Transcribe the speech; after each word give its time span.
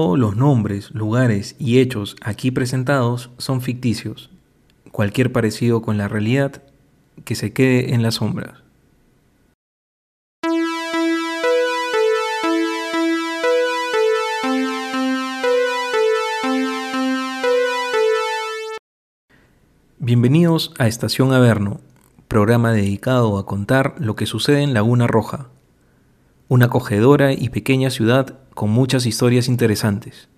Todos 0.00 0.16
los 0.16 0.36
nombres, 0.36 0.92
lugares 0.92 1.56
y 1.58 1.80
hechos 1.80 2.14
aquí 2.22 2.52
presentados 2.52 3.30
son 3.36 3.60
ficticios. 3.60 4.30
Cualquier 4.92 5.32
parecido 5.32 5.82
con 5.82 5.98
la 5.98 6.06
realidad 6.06 6.62
que 7.24 7.34
se 7.34 7.52
quede 7.52 7.92
en 7.92 8.04
las 8.04 8.14
sombras. 8.14 8.62
Bienvenidos 19.98 20.72
a 20.78 20.86
Estación 20.86 21.32
Averno, 21.32 21.80
programa 22.28 22.70
dedicado 22.70 23.36
a 23.36 23.46
contar 23.46 23.96
lo 23.98 24.14
que 24.14 24.26
sucede 24.26 24.62
en 24.62 24.74
Laguna 24.74 25.08
Roja, 25.08 25.48
una 26.48 26.66
acogedora 26.66 27.32
y 27.32 27.50
pequeña 27.50 27.90
ciudad 27.90 28.38
con 28.54 28.70
muchas 28.70 29.04
historias 29.04 29.48
interesantes. 29.48 30.28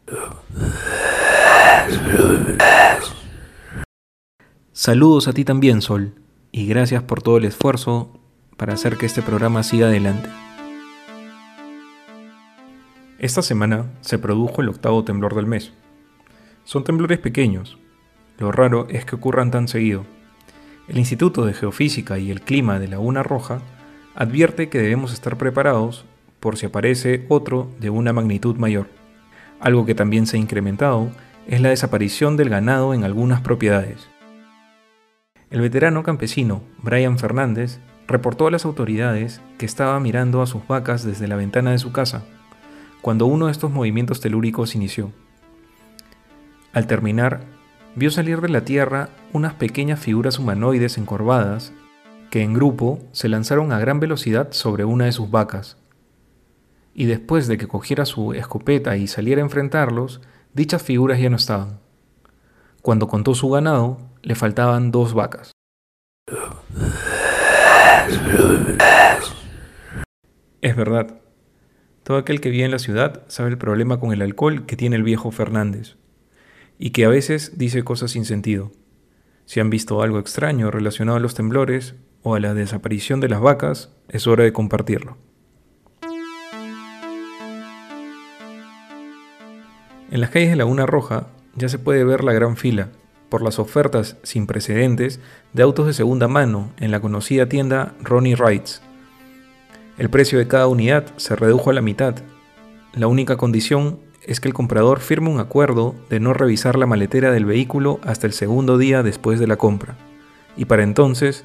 Saludos 4.73 5.29
a 5.29 5.33
ti 5.33 5.45
también, 5.45 5.83
Sol, 5.83 6.15
y 6.51 6.67
gracias 6.67 7.03
por 7.05 7.23
todo 7.23 7.37
el 7.37 7.45
esfuerzo 7.45 8.19
para 8.57 8.75
hacer 8.75 8.97
que 8.97 9.07
este 9.07 9.23
programa 9.23 9.63
siga 9.63 9.87
adelante. 9.87 10.29
Esta 13.21 13.43
semana 13.43 13.91
se 14.01 14.19
produjo 14.19 14.63
el 14.63 14.69
octavo 14.71 15.05
temblor 15.05 15.35
del 15.35 15.47
mes. 15.47 15.73
Son 16.65 16.83
temblores 16.83 17.19
pequeños, 17.19 17.79
lo 18.39 18.51
raro 18.51 18.87
es 18.89 19.05
que 19.05 19.17
ocurran 19.17 19.51
tan 19.51 19.69
seguido. 19.69 20.07
El 20.89 20.99
Instituto 20.99 21.45
de 21.45 21.53
Geofísica 21.53 22.19
y 22.19 22.31
el 22.31 22.41
Clima 22.41 22.79
de 22.79 22.89
Laguna 22.89 23.23
Roja 23.23 23.61
advierte 24.15 24.69
que 24.69 24.79
debemos 24.79 25.13
estar 25.13 25.37
preparados 25.37 26.05
por 26.41 26.57
si 26.57 26.67
aparece 26.67 27.25
otro 27.29 27.71
de 27.79 27.91
una 27.91 28.13
magnitud 28.13 28.57
mayor. 28.57 28.89
Algo 29.61 29.87
que 29.87 29.95
también 29.95 30.27
se 30.27 30.37
ha 30.37 30.41
incrementado 30.41 31.11
es 31.47 31.61
la 31.61 31.69
desaparición 31.69 32.37
del 32.37 32.49
ganado 32.49 32.95
en 32.95 33.05
algunas 33.05 33.41
propiedades. 33.43 34.09
El 35.51 35.61
veterano 35.61 36.03
campesino 36.03 36.63
Brian 36.83 37.19
Fernández 37.19 37.81
reportó 38.07 38.47
a 38.47 38.51
las 38.51 38.65
autoridades 38.65 39.41
que 39.59 39.67
estaba 39.67 39.99
mirando 40.01 40.43
a 40.43 40.47
sus 40.47 40.67
vacas 40.67 41.05
desde 41.05 41.29
la 41.29 41.37
ventana 41.37 41.73
de 41.73 41.79
su 41.79 41.93
casa, 41.93 42.25
cuando 43.03 43.27
uno 43.27 43.47
de 43.47 43.53
estos 43.53 43.71
movimientos 43.71 44.21
telúricos 44.21 44.75
inició. 44.75 45.13
Al 46.73 46.87
terminar, 46.87 47.41
vio 47.97 48.11
salir 48.11 48.41
de 48.41 48.49
la 48.49 48.65
tierra 48.65 49.09
unas 49.33 49.55
pequeñas 49.55 50.01
figuras 50.01 50.39
humanoides 50.39 50.99
encorvadas 50.99 51.73
que 52.31 52.43
en 52.43 52.55
grupo 52.55 53.01
se 53.13 53.29
lanzaron 53.29 53.73
a 53.73 53.81
gran 53.81 53.99
velocidad 53.99 54.53
sobre 54.53 54.85
una 54.85 55.07
de 55.07 55.13
sus 55.13 55.31
vacas. 55.31 55.77
Y 57.01 57.07
después 57.07 57.49
de 57.49 57.57
que 57.57 57.67
cogiera 57.67 58.05
su 58.05 58.35
escopeta 58.35 58.99
y 58.99 59.07
saliera 59.07 59.41
a 59.41 59.45
enfrentarlos, 59.47 60.21
dichas 60.53 60.83
figuras 60.83 61.19
ya 61.19 61.31
no 61.31 61.37
estaban. 61.37 61.81
Cuando 62.83 63.09
contó 63.09 63.35
su 63.35 63.49
ganado, 63.49 63.97
le 64.21 64.35
faltaban 64.35 64.91
dos 64.91 65.15
vacas. 65.15 65.53
Es 70.61 70.77
verdad, 70.77 71.23
todo 72.03 72.19
aquel 72.19 72.43
que 72.43 72.51
vive 72.51 72.67
en 72.67 72.71
la 72.71 72.79
ciudad 72.79 73.23
sabe 73.29 73.49
el 73.49 73.57
problema 73.57 73.99
con 73.99 74.13
el 74.13 74.21
alcohol 74.21 74.67
que 74.67 74.77
tiene 74.77 74.97
el 74.97 75.03
viejo 75.03 75.31
Fernández 75.31 75.97
y 76.79 76.91
que 76.91 77.07
a 77.07 77.09
veces 77.09 77.57
dice 77.57 77.83
cosas 77.83 78.11
sin 78.11 78.27
sentido. 78.27 78.73
Si 79.47 79.59
han 79.59 79.71
visto 79.71 80.03
algo 80.03 80.19
extraño 80.19 80.71
relacionado 80.71 81.17
a 81.17 81.23
los 81.23 81.35
temblores 81.35 81.95
o 82.23 82.35
a 82.35 82.41
la 82.41 82.53
desaparición 82.53 83.21
de 83.21 83.31
las 83.31 83.41
vacas, 83.41 83.91
es 84.11 84.27
hora 84.27 84.45
de 84.45 84.53
compartirlo. 84.53 85.30
En 90.11 90.21
las 90.21 90.31
calles 90.31 90.51
de 90.51 90.57
Laguna 90.57 90.87
Roja 90.87 91.29
ya 91.55 91.69
se 91.69 91.79
puede 91.79 92.03
ver 92.03 92.25
la 92.25 92.33
gran 92.33 92.57
fila 92.57 92.89
por 93.29 93.43
las 93.43 93.61
ofertas 93.61 94.17
sin 94.25 94.49
precedentes 94.49 95.21
de 95.53 95.63
autos 95.63 95.87
de 95.87 95.93
segunda 95.93 96.27
mano 96.27 96.73
en 96.81 96.91
la 96.91 96.99
conocida 96.99 97.49
tienda 97.49 97.95
Ronnie 98.03 98.35
Rides. 98.35 98.83
El 99.99 100.11
precio 100.11 100.41
de 100.41 100.49
cada 100.49 100.67
unidad 100.67 101.07
se 101.17 101.37
redujo 101.37 101.71
a 101.71 101.75
la 101.75 101.81
mitad. 101.81 102.17
La 102.93 103.07
única 103.07 103.37
condición 103.37 104.01
es 104.27 104.41
que 104.41 104.49
el 104.49 104.55
comprador 104.55 104.99
firme 104.99 105.31
un 105.31 105.39
acuerdo 105.39 105.95
de 106.09 106.19
no 106.19 106.35
revisar 106.35 106.77
la 106.77 106.87
maletera 106.87 107.31
del 107.31 107.45
vehículo 107.45 108.01
hasta 108.03 108.27
el 108.27 108.33
segundo 108.33 108.79
día 108.79 109.05
después 109.05 109.39
de 109.39 109.47
la 109.47 109.57
compra, 109.57 109.97
y 110.57 110.65
para 110.65 110.83
entonces, 110.83 111.45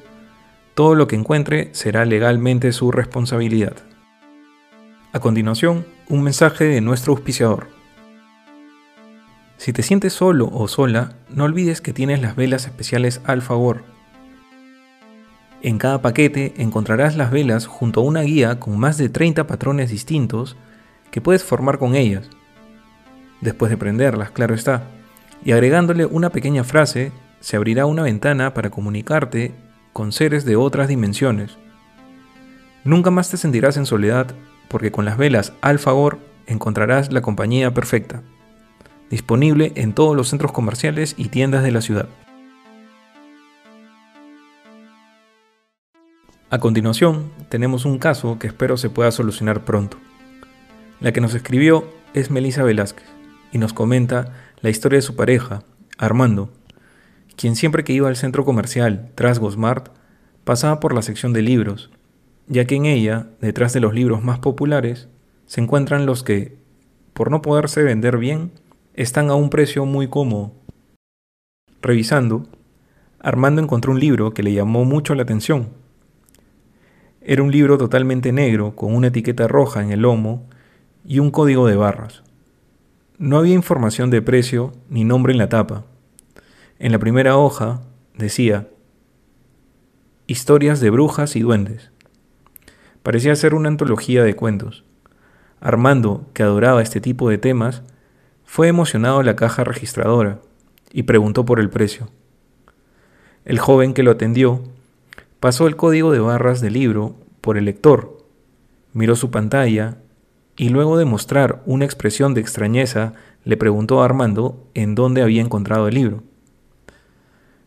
todo 0.74 0.96
lo 0.96 1.06
que 1.06 1.16
encuentre 1.16 1.70
será 1.72 2.04
legalmente 2.04 2.72
su 2.72 2.90
responsabilidad. 2.90 3.76
A 5.12 5.20
continuación, 5.20 5.86
un 6.08 6.22
mensaje 6.22 6.64
de 6.64 6.80
nuestro 6.80 7.12
auspiciador. 7.12 7.75
Si 9.56 9.72
te 9.72 9.82
sientes 9.82 10.12
solo 10.12 10.48
o 10.52 10.68
sola, 10.68 11.14
no 11.28 11.44
olvides 11.44 11.80
que 11.80 11.92
tienes 11.92 12.20
las 12.20 12.36
velas 12.36 12.66
especiales 12.66 13.20
Alfagor. 13.24 13.84
En 15.62 15.78
cada 15.78 16.02
paquete 16.02 16.54
encontrarás 16.58 17.16
las 17.16 17.30
velas 17.30 17.66
junto 17.66 18.00
a 18.00 18.04
una 18.04 18.22
guía 18.22 18.60
con 18.60 18.78
más 18.78 18.98
de 18.98 19.08
30 19.08 19.46
patrones 19.46 19.90
distintos 19.90 20.56
que 21.10 21.20
puedes 21.20 21.42
formar 21.42 21.78
con 21.78 21.94
ellas 21.94 22.30
después 23.40 23.70
de 23.70 23.76
prenderlas, 23.76 24.30
claro 24.30 24.54
está. 24.54 24.84
Y 25.44 25.52
agregándole 25.52 26.06
una 26.06 26.30
pequeña 26.30 26.64
frase, 26.64 27.12
se 27.40 27.56
abrirá 27.56 27.86
una 27.86 28.02
ventana 28.02 28.54
para 28.54 28.70
comunicarte 28.70 29.54
con 29.92 30.12
seres 30.12 30.44
de 30.44 30.56
otras 30.56 30.88
dimensiones. 30.88 31.58
Nunca 32.84 33.10
más 33.10 33.30
te 33.30 33.36
sentirás 33.36 33.76
en 33.76 33.86
soledad 33.86 34.34
porque 34.68 34.92
con 34.92 35.04
las 35.04 35.16
velas 35.16 35.52
Alfagor 35.60 36.18
encontrarás 36.46 37.12
la 37.12 37.22
compañía 37.22 37.72
perfecta, 37.72 38.22
disponible 39.10 39.72
en 39.76 39.92
todos 39.92 40.16
los 40.16 40.28
centros 40.28 40.52
comerciales 40.52 41.14
y 41.16 41.28
tiendas 41.28 41.62
de 41.62 41.72
la 41.72 41.80
ciudad. 41.80 42.08
A 46.48 46.58
continuación, 46.58 47.30
tenemos 47.48 47.84
un 47.84 47.98
caso 47.98 48.38
que 48.38 48.46
espero 48.46 48.76
se 48.76 48.88
pueda 48.88 49.10
solucionar 49.10 49.64
pronto. 49.64 49.98
La 51.00 51.12
que 51.12 51.20
nos 51.20 51.34
escribió 51.34 51.92
es 52.14 52.30
Melissa 52.30 52.62
Velázquez 52.62 53.06
y 53.52 53.58
nos 53.58 53.72
comenta 53.72 54.32
la 54.60 54.70
historia 54.70 54.98
de 54.98 55.02
su 55.02 55.16
pareja, 55.16 55.64
Armando, 55.98 56.50
quien 57.36 57.56
siempre 57.56 57.84
que 57.84 57.92
iba 57.92 58.08
al 58.08 58.16
centro 58.16 58.44
comercial 58.44 59.10
Trasgo 59.14 59.50
Smart 59.50 59.88
pasaba 60.44 60.80
por 60.80 60.94
la 60.94 61.02
sección 61.02 61.32
de 61.32 61.42
libros, 61.42 61.90
ya 62.48 62.64
que 62.64 62.76
en 62.76 62.86
ella, 62.86 63.26
detrás 63.40 63.72
de 63.72 63.80
los 63.80 63.92
libros 63.92 64.22
más 64.22 64.38
populares, 64.38 65.08
se 65.46 65.60
encuentran 65.60 66.06
los 66.06 66.22
que, 66.22 66.56
por 67.12 67.30
no 67.30 67.42
poderse 67.42 67.82
vender 67.82 68.18
bien, 68.18 68.52
están 68.96 69.28
a 69.28 69.34
un 69.34 69.50
precio 69.50 69.84
muy 69.84 70.08
cómodo. 70.08 70.52
Revisando, 71.82 72.46
Armando 73.20 73.60
encontró 73.62 73.92
un 73.92 74.00
libro 74.00 74.32
que 74.32 74.42
le 74.42 74.54
llamó 74.54 74.86
mucho 74.86 75.14
la 75.14 75.22
atención. 75.22 75.68
Era 77.20 77.42
un 77.42 77.52
libro 77.52 77.76
totalmente 77.76 78.32
negro 78.32 78.74
con 78.74 78.94
una 78.94 79.08
etiqueta 79.08 79.46
roja 79.48 79.82
en 79.82 79.90
el 79.90 80.00
lomo 80.00 80.48
y 81.04 81.18
un 81.18 81.30
código 81.30 81.66
de 81.66 81.76
barras. 81.76 82.22
No 83.18 83.36
había 83.36 83.54
información 83.54 84.10
de 84.10 84.22
precio 84.22 84.72
ni 84.88 85.04
nombre 85.04 85.32
en 85.32 85.38
la 85.38 85.50
tapa. 85.50 85.84
En 86.78 86.90
la 86.90 86.98
primera 86.98 87.36
hoja 87.36 87.82
decía 88.16 88.68
Historias 90.26 90.80
de 90.80 90.88
brujas 90.88 91.36
y 91.36 91.40
duendes. 91.40 91.90
Parecía 93.02 93.36
ser 93.36 93.54
una 93.54 93.68
antología 93.68 94.24
de 94.24 94.34
cuentos. 94.34 94.84
Armando, 95.60 96.30
que 96.32 96.42
adoraba 96.42 96.82
este 96.82 97.00
tipo 97.00 97.28
de 97.28 97.38
temas, 97.38 97.82
fue 98.46 98.68
emocionado 98.68 99.22
la 99.22 99.36
caja 99.36 99.64
registradora 99.64 100.40
y 100.92 101.02
preguntó 101.02 101.44
por 101.44 101.60
el 101.60 101.68
precio. 101.68 102.08
El 103.44 103.58
joven 103.58 103.92
que 103.92 104.02
lo 104.02 104.12
atendió 104.12 104.62
pasó 105.40 105.66
el 105.66 105.76
código 105.76 106.12
de 106.12 106.20
barras 106.20 106.60
del 106.60 106.72
libro 106.72 107.16
por 107.42 107.58
el 107.58 107.66
lector, 107.66 108.24
miró 108.94 109.14
su 109.14 109.30
pantalla 109.30 109.98
y 110.56 110.70
luego 110.70 110.96
de 110.96 111.04
mostrar 111.04 111.62
una 111.66 111.84
expresión 111.84 112.32
de 112.32 112.40
extrañeza, 112.40 113.12
le 113.44 113.56
preguntó 113.56 114.00
a 114.00 114.06
Armando 114.06 114.66
en 114.74 114.94
dónde 114.94 115.22
había 115.22 115.42
encontrado 115.42 115.86
el 115.86 115.94
libro. 115.94 116.22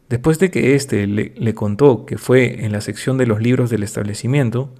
Después 0.09 0.39
de 0.39 0.49
que 0.49 0.73
éste 0.73 1.05
le, 1.05 1.53
contó 1.53 2.05
que 2.05 2.17
fue 2.17 2.65
en 2.65 2.71
la 2.71 2.81
sección 2.81 3.19
de 3.19 3.27
los 3.27 3.41
libros 3.41 3.69
del 3.69 3.83
establecimiento, 3.83 4.73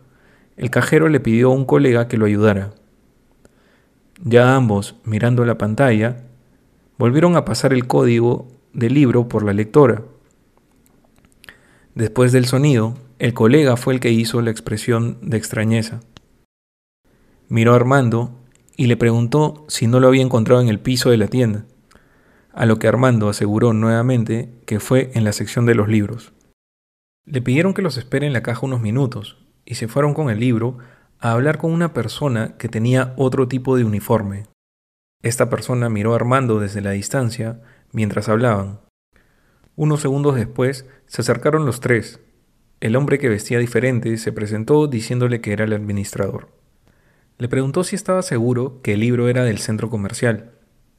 el 0.58 0.72
cajero 0.72 1.08
le 1.08 1.20
pidió 1.20 1.52
a 1.52 1.54
un 1.54 1.66
colega 1.66 2.08
que 2.08 2.18
lo 2.18 2.26
ayudara. 2.26 2.72
Ya 4.24 4.56
ambos, 4.56 4.96
mirando 5.06 5.46
la 5.46 5.58
pantalla, 5.58 6.26
volvieron 6.98 7.38
a 7.38 7.46
pasar 7.46 7.72
el 7.72 7.88
código 7.88 8.48
del 8.74 8.94
libro 8.94 9.30
por 9.30 9.44
la 9.44 9.54
lectora. 9.54 10.04
Después 11.96 12.32
del 12.34 12.46
sonido, 12.46 12.96
el 13.18 13.34
colega 13.34 13.78
fue 13.78 13.94
el 13.94 14.00
que 14.02 14.12
hizo 14.12 14.42
la 14.42 14.52
expresión 14.52 15.18
de 15.22 15.38
extrañeza. 15.38 16.02
Miró 17.48 17.74
a 17.74 17.78
Armando 17.78 18.32
y 18.76 18.88
le 18.88 18.98
preguntó 18.98 19.66
si 19.70 19.88
no 19.88 20.00
lo 20.00 20.08
había 20.08 20.22
encontrado 20.22 20.62
en 20.62 20.68
el 20.68 20.80
piso 20.80 21.10
de 21.10 21.18
la 21.18 21.28
tienda, 21.28 21.66
a 22.54 22.66
lo 22.66 22.78
que 22.78 22.88
Armando 22.88 23.30
aseguró 23.30 23.72
nuevamente 23.74 24.50
que 24.66 24.82
fue 24.82 25.12
en 25.14 25.24
la 25.24 25.32
sección 25.32 25.66
de 25.66 25.76
los 25.76 25.88
libros. 25.88 26.34
Le 27.26 27.42
pidieron 27.42 27.74
que 27.74 27.82
los 27.82 27.98
espere 27.98 28.28
en 28.28 28.34
la 28.34 28.44
caja 28.44 28.66
unos 28.66 28.82
minutos 28.82 29.38
y 29.66 29.76
se 29.76 29.88
fueron 29.88 30.14
con 30.14 30.30
el 30.30 30.40
libro 30.40 30.78
a 31.20 31.32
hablar 31.32 31.58
con 31.58 31.72
una 31.72 31.94
persona 31.94 32.56
que 32.58 32.70
tenía 32.70 33.14
otro 33.18 33.48
tipo 33.48 33.76
de 33.76 33.84
uniforme. 33.84 34.48
Esta 35.22 35.50
persona 35.50 35.90
miró 35.90 36.14
a 36.14 36.16
Armando 36.16 36.60
desde 36.60 36.82
la 36.82 36.92
distancia 36.92 37.62
mientras 37.92 38.30
hablaban. 38.30 38.80
Unos 39.76 40.02
segundos 40.02 40.36
después 40.36 40.86
se 41.08 41.22
acercaron 41.22 41.66
los 41.66 41.82
tres. 41.82 42.22
El 42.80 42.96
hombre 42.96 43.20
que 43.20 43.28
vestía 43.28 43.60
diferente 43.60 44.18
se 44.18 44.32
presentó 44.32 44.88
diciéndole 44.88 45.42
que 45.42 45.52
era 45.52 45.66
el 45.66 45.74
administrador. 45.74 46.50
Le 47.38 47.50
preguntó 47.50 47.84
si 47.84 47.96
estaba 47.96 48.22
seguro 48.22 48.82
que 48.82 48.94
el 48.94 49.02
libro 49.02 49.28
era 49.28 49.44
del 49.44 49.60
centro 49.60 49.90
comercial, 49.90 50.52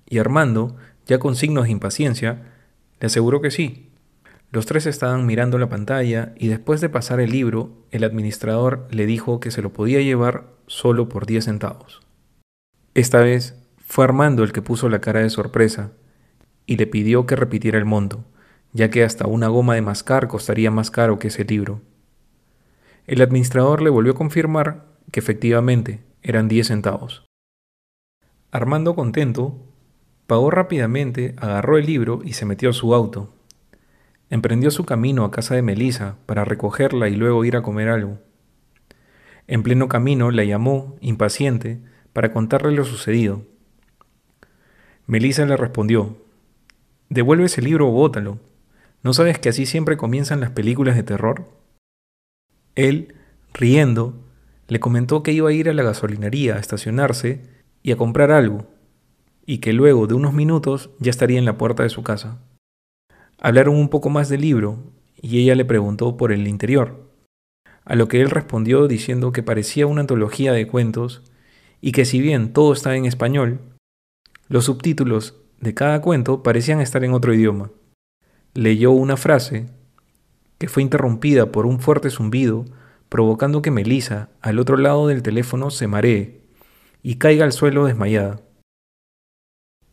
y 0.06 0.19
Armando, 0.19 0.76
ya 1.06 1.19
con 1.19 1.37
signos 1.37 1.64
de 1.64 1.70
impaciencia, 1.70 2.55
le 3.00 3.06
aseguró 3.06 3.40
que 3.40 3.50
sí. 3.50 3.89
Los 4.52 4.67
tres 4.67 4.87
estaban 4.87 5.26
mirando 5.26 5.58
la 5.58 5.69
pantalla 5.69 6.32
y 6.37 6.49
después 6.49 6.81
de 6.81 6.88
pasar 6.88 7.20
el 7.20 7.31
libro, 7.31 7.70
el 7.93 8.02
administrador 8.02 8.88
le 8.91 9.06
dijo 9.06 9.38
que 9.38 9.52
se 9.52 9.62
lo 9.62 9.73
podía 9.73 10.00
llevar 10.00 10.47
solo 10.67 11.08
por 11.08 11.26
10 11.26 11.44
centavos. 11.44 12.02
Esta 12.94 13.20
vez 13.20 13.55
fue 13.87 14.05
Armando 14.05 14.43
el 14.43 14.52
que 14.52 14.62
puso 14.62 14.88
la 14.88 15.00
cara 15.00 15.20
de 15.20 15.31
sorpresa 15.31 15.93
y 16.67 16.76
le 16.76 16.88
pidió 16.88 17.26
que 17.26 17.37
repitiera 17.37 17.79
el 17.79 17.85
monto, 17.85 18.25
ya 18.73 18.91
que 18.91 19.05
hasta 19.05 19.29
una 19.29 19.49
goma 19.49 19.76
de 19.76 19.82
mascar 19.82 20.26
costaría 20.26 20.70
más 20.73 20.91
caro 20.91 21.20
que 21.20 21.29
ese 21.29 21.44
libro. 21.44 21.81
El 23.06 23.23
administrador 23.23 23.82
le 23.82 23.91
volvió 23.91 24.12
a 24.12 24.17
confirmar 24.17 24.87
que 25.12 25.20
efectivamente 25.20 26.02
eran 26.23 26.49
10 26.49 26.67
centavos. 26.67 27.25
Armando 28.50 28.97
contento, 28.97 29.58
pagó 30.26 30.50
rápidamente, 30.50 31.35
agarró 31.38 31.79
el 31.79 31.87
libro 31.87 32.20
y 32.25 32.32
se 32.32 32.47
metió 32.47 32.70
a 32.70 32.73
su 32.73 32.94
auto. 32.94 33.32
Emprendió 34.30 34.70
su 34.70 34.84
camino 34.84 35.24
a 35.24 35.32
casa 35.32 35.56
de 35.56 35.62
Melisa 35.62 36.16
para 36.26 36.44
recogerla 36.44 37.08
y 37.08 37.16
luego 37.16 37.44
ir 37.44 37.56
a 37.56 37.62
comer 37.62 37.88
algo. 37.88 38.18
En 39.48 39.64
pleno 39.64 39.88
camino 39.88 40.30
la 40.30 40.44
llamó, 40.44 40.96
impaciente, 41.00 41.80
para 42.12 42.32
contarle 42.32 42.70
lo 42.70 42.84
sucedido. 42.84 43.42
Melissa 45.08 45.44
le 45.44 45.56
respondió, 45.56 46.16
Devuelve 47.08 47.46
ese 47.46 47.60
libro 47.60 47.88
o 47.88 47.90
bótalo. 47.90 48.38
¿No 49.02 49.12
sabes 49.14 49.40
que 49.40 49.48
así 49.48 49.66
siempre 49.66 49.96
comienzan 49.96 50.38
las 50.38 50.50
películas 50.50 50.94
de 50.94 51.02
terror? 51.02 51.48
Él, 52.76 53.16
riendo, 53.52 54.14
le 54.68 54.78
comentó 54.78 55.24
que 55.24 55.32
iba 55.32 55.48
a 55.48 55.52
ir 55.52 55.68
a 55.68 55.74
la 55.74 55.82
gasolinería 55.82 56.54
a 56.54 56.60
estacionarse 56.60 57.42
y 57.82 57.90
a 57.90 57.96
comprar 57.96 58.30
algo, 58.30 58.68
y 59.44 59.58
que 59.58 59.72
luego 59.72 60.06
de 60.06 60.14
unos 60.14 60.32
minutos 60.32 60.90
ya 61.00 61.10
estaría 61.10 61.40
en 61.40 61.44
la 61.44 61.58
puerta 61.58 61.82
de 61.82 61.88
su 61.88 62.04
casa. 62.04 62.38
Hablaron 63.42 63.76
un 63.76 63.88
poco 63.88 64.10
más 64.10 64.28
del 64.28 64.42
libro 64.42 64.78
y 65.20 65.40
ella 65.40 65.54
le 65.54 65.64
preguntó 65.64 66.19
por 66.19 66.31
el 66.31 66.46
interior, 66.46 67.10
a 67.87 67.94
lo 67.94 68.06
que 68.06 68.20
él 68.20 68.28
respondió 68.28 68.87
diciendo 68.87 69.32
que 69.32 69.42
parecía 69.42 69.87
una 69.87 70.02
antología 70.02 70.52
de 70.52 70.66
cuentos 70.66 71.22
y 71.81 71.92
que 71.92 72.04
si 72.04 72.20
bien 72.20 72.52
todo 72.52 72.75
estaba 72.75 72.96
en 72.96 73.06
español, 73.06 73.60
los 74.48 74.66
subtítulos 74.66 75.37
de 75.58 75.72
cada 75.72 76.02
cuento 76.02 76.42
parecían 76.42 76.82
estar 76.82 77.02
en 77.02 77.14
otro 77.14 77.32
idioma. 77.32 77.70
Leyó 78.52 78.90
una 78.90 79.16
frase 79.16 79.70
que 80.58 80.69
fue 80.69 80.82
interrumpida 80.82 81.50
por 81.50 81.64
un 81.64 81.81
fuerte 81.81 82.10
zumbido, 82.10 82.66
provocando 83.08 83.62
que 83.62 83.70
Melissa, 83.70 84.28
al 84.42 84.58
otro 84.58 84.76
lado 84.76 85.08
del 85.08 85.22
teléfono, 85.22 85.70
se 85.70 85.87
maree 85.87 86.42
y 87.02 87.14
caiga 87.14 87.46
al 87.46 87.52
suelo 87.52 87.87
desmayada. 87.87 88.42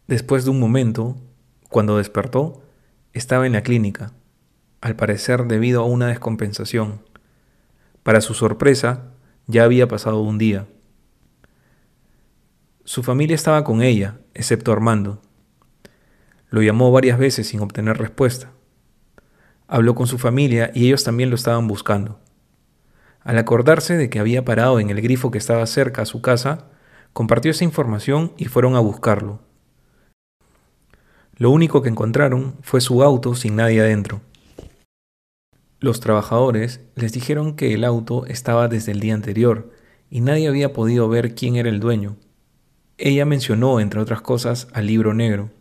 Después 0.08 0.44
de 0.44 0.52
un 0.52 0.60
momento, 0.60 1.16
cuando 1.70 1.98
despertó, 1.98 2.67
estaba 3.18 3.46
en 3.46 3.54
la 3.54 3.64
clínica, 3.64 4.14
al 4.82 4.96
parecer 4.96 5.46
debido 5.46 5.82
a 5.82 5.86
una 5.86 6.08
descompensación. 6.08 7.02
Para 8.04 8.22
su 8.22 8.34
sorpresa, 8.34 9.12
ya 9.48 9.64
había 9.64 9.88
pasado 9.88 10.22
un 10.22 10.38
día. 10.38 10.68
Su 12.84 13.04
familia 13.04 13.36
estaba 13.36 13.64
con 13.64 13.82
ella, 13.82 14.20
excepto 14.34 14.72
Armando. 14.72 15.22
Lo 16.50 16.62
llamó 16.62 16.92
varias 16.92 17.20
veces 17.20 17.48
sin 17.48 17.60
obtener 17.60 17.98
respuesta. 17.98 18.52
Habló 19.68 19.96
con 19.96 20.08
su 20.08 20.18
familia 20.18 20.72
y 20.74 20.86
ellos 20.88 21.04
también 21.04 21.30
lo 21.30 21.36
estaban 21.36 21.68
buscando. 21.68 22.20
Al 23.22 23.38
acordarse 23.38 23.98
de 23.98 24.10
que 24.10 24.20
había 24.20 24.46
parado 24.46 24.80
en 24.80 24.90
el 24.90 25.02
grifo 25.02 25.32
que 25.32 25.38
estaba 25.38 25.66
cerca 25.66 26.04
a 26.04 26.06
su 26.06 26.22
casa, 26.22 26.68
compartió 27.12 27.52
esa 27.52 27.66
información 27.66 28.32
y 28.38 28.46
fueron 28.46 28.76
a 28.76 28.80
buscarlo. 28.80 29.42
Lo 31.38 31.52
único 31.52 31.84
que 31.84 31.90
encontraron 31.90 32.56
fue 32.62 32.82
su 32.82 33.04
auto 33.04 33.36
sin 33.36 33.56
nadie 33.56 33.82
adentro. 33.82 34.22
Los 35.80 36.00
trabajadores 36.00 36.82
les 36.96 37.14
dijeron 37.14 37.56
que 37.56 37.76
el 37.76 37.84
auto 37.84 38.26
estaba 38.26 38.68
desde 38.68 38.92
el 38.92 39.00
día 39.00 39.14
anterior 39.14 39.72
y 40.10 40.22
nadie 40.22 40.48
había 40.48 40.74
podido 40.74 41.08
ver 41.10 41.36
quién 41.36 41.56
era 41.56 41.70
el 41.70 41.80
dueño. 41.80 42.16
Ella 42.98 43.26
mencionó, 43.26 43.80
entre 43.80 44.00
otras 44.00 44.22
cosas, 44.22 44.68
al 44.74 44.88
libro 44.88 45.14
negro. 45.14 45.52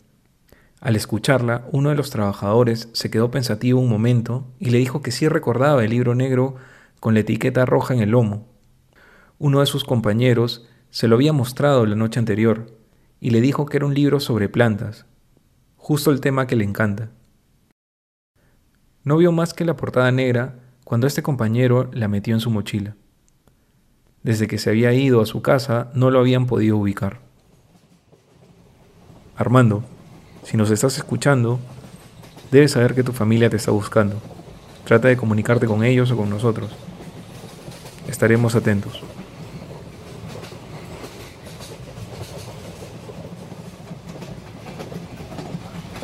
Al 0.81 0.97
escucharla, 0.97 1.67
uno 1.71 1.91
de 1.91 1.97
los 1.97 2.09
trabajadores 2.09 2.89
se 2.95 3.11
quedó 3.11 3.31
pensativo 3.31 3.79
un 3.79 3.91
momento 3.91 4.47
y 4.59 4.71
le 4.71 4.79
dijo 4.79 5.03
que 5.03 5.11
sí 5.11 5.29
recordaba 5.29 5.85
el 5.85 5.91
libro 5.91 6.15
negro 6.15 6.55
con 7.01 7.13
la 7.13 7.21
etiqueta 7.21 7.67
roja 7.67 7.93
en 7.93 8.01
el 8.01 8.11
lomo. 8.11 8.47
Uno 9.39 9.61
de 9.61 9.67
sus 9.67 9.85
compañeros 9.85 10.67
se 10.89 11.09
lo 11.09 11.17
había 11.17 11.35
mostrado 11.35 11.85
la 11.85 11.97
noche 11.97 12.19
anterior 12.19 12.73
y 13.21 13.31
le 13.31 13.43
dijo 13.43 13.67
que 13.67 13.77
era 13.77 13.85
un 13.85 13.95
libro 13.95 14.21
sobre 14.21 14.49
plantas, 14.49 15.05
justo 15.87 16.11
el 16.11 16.21
tema 16.21 16.49
que 16.49 16.57
le 16.57 16.65
encanta. 16.65 17.11
No 19.05 19.19
vio 19.19 19.31
más 19.31 19.55
que 19.55 19.65
la 19.65 19.77
portada 19.77 20.11
negra 20.11 20.59
cuando 20.83 21.07
este 21.07 21.23
compañero 21.23 21.89
la 21.93 22.09
metió 22.09 22.35
en 22.35 22.41
su 22.41 22.51
mochila. 22.51 22.97
Desde 24.25 24.49
que 24.49 24.59
se 24.59 24.71
había 24.71 24.93
ido 24.93 25.21
a 25.21 25.27
su 25.27 25.43
casa 25.43 25.93
no 25.95 26.11
lo 26.11 26.19
habían 26.19 26.47
podido 26.47 26.77
ubicar. 26.77 27.21
Armando, 29.37 29.85
si 30.43 30.57
nos 30.57 30.73
estás 30.73 30.97
escuchando, 30.97 31.61
debes 32.51 32.73
saber 32.73 32.97
que 32.97 33.05
tu 33.05 33.13
familia 33.13 33.49
te 33.49 33.57
está 33.57 33.71
buscando. 33.71 34.21
Trata 34.87 35.07
de 35.07 35.17
comunicarte 35.17 35.69
con 35.69 35.85
ellos 35.85 36.11
o 36.11 36.17
con 36.17 36.29
nosotros. 36.29 36.73
Estaremos 38.09 38.57
atentos. 38.57 39.05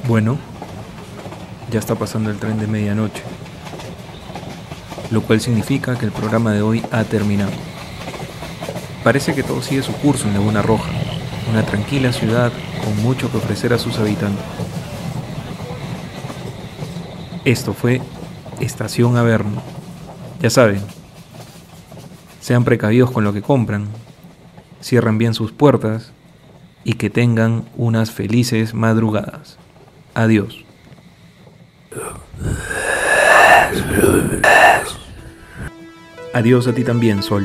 Bueno, 0.08 0.36
ya 1.70 1.78
está 1.78 1.94
pasando 1.94 2.30
el 2.30 2.38
tren 2.38 2.58
de 2.58 2.66
medianoche, 2.66 3.22
lo 5.12 5.22
cual 5.22 5.40
significa 5.40 5.96
que 5.96 6.06
el 6.06 6.10
programa 6.10 6.52
de 6.52 6.60
hoy 6.60 6.82
ha 6.90 7.04
terminado. 7.04 7.52
Parece 9.04 9.32
que 9.32 9.44
todo 9.44 9.62
sigue 9.62 9.82
su 9.82 9.92
curso 9.92 10.26
en 10.26 10.34
Laguna 10.34 10.60
Roja, 10.60 10.90
una 11.52 11.64
tranquila 11.64 12.12
ciudad 12.12 12.50
con 12.84 13.00
mucho 13.00 13.30
que 13.30 13.36
ofrecer 13.36 13.72
a 13.72 13.78
sus 13.78 13.96
habitantes. 13.98 14.44
Esto 17.44 17.72
fue 17.72 18.00
Estación 18.60 19.16
Averno. 19.16 19.62
Ya 20.40 20.50
saben, 20.50 20.80
sean 22.40 22.64
precavidos 22.64 23.12
con 23.12 23.22
lo 23.22 23.32
que 23.32 23.42
compran, 23.42 23.86
cierren 24.82 25.18
bien 25.18 25.34
sus 25.34 25.52
puertas 25.52 26.12
y 26.82 26.94
que 26.94 27.08
tengan 27.08 27.66
unas 27.76 28.10
felices 28.10 28.74
madrugadas. 28.74 29.58
Adiós. 30.14 30.64
Adiós 36.34 36.66
a 36.66 36.74
ti 36.74 36.84
también, 36.84 37.22
Sol. 37.22 37.44